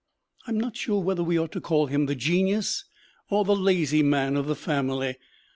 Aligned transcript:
I 0.47 0.49
am 0.49 0.59
not 0.59 0.75
sure 0.75 0.99
whether 0.99 1.23
we 1.23 1.37
ought 1.37 1.51
to 1.51 1.61
call 1.61 1.85
him 1.85 2.07
the 2.07 2.15
genius 2.15 2.85
or 3.29 3.45
the 3.45 3.55
lazy 3.55 4.01
man 4.01 4.35
of 4.35 4.47
the 4.47 4.55
family. 4.55 5.17